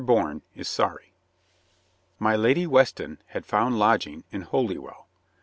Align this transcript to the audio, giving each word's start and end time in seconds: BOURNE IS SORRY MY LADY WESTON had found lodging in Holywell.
BOURNE 0.03 0.41
IS 0.55 0.67
SORRY 0.67 1.13
MY 2.17 2.35
LADY 2.35 2.65
WESTON 2.65 3.19
had 3.27 3.45
found 3.45 3.77
lodging 3.77 4.23
in 4.31 4.41
Holywell. 4.41 5.05